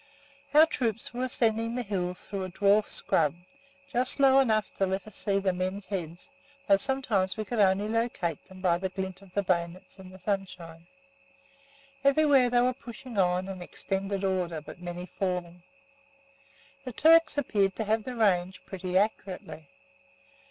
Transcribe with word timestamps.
Our 0.55 0.65
troops 0.65 1.13
were 1.13 1.25
ascending 1.25 1.75
the 1.75 1.83
hills 1.83 2.23
through 2.23 2.45
a 2.45 2.49
dwarf 2.49 2.87
scrub, 2.87 3.35
just 3.93 4.19
low 4.19 4.39
enough 4.39 4.73
to 4.77 4.87
let 4.87 5.05
us 5.05 5.15
see 5.15 5.37
the 5.37 5.53
men's 5.53 5.85
heads, 5.85 6.31
though 6.67 6.77
sometimes 6.77 7.37
we 7.37 7.45
could 7.45 7.59
only 7.59 7.87
locate 7.87 8.43
them 8.49 8.61
by 8.61 8.79
the 8.79 8.89
glint 8.89 9.21
of 9.21 9.31
the 9.35 9.43
bayonets 9.43 9.99
in 9.99 10.09
the 10.09 10.17
sunshine. 10.17 10.87
Everywhere 12.03 12.49
they 12.49 12.61
were 12.61 12.73
pushing 12.73 13.19
on 13.19 13.47
in 13.47 13.61
extended 13.61 14.23
order, 14.23 14.59
but 14.59 14.81
many 14.81 15.05
falling. 15.05 15.61
The 16.83 16.93
Turks 16.93 17.37
appeared 17.37 17.75
to 17.75 17.83
have 17.83 18.03
the 18.03 18.15
range 18.15 18.65
pretty 18.65 18.97
accurately. 18.97 19.67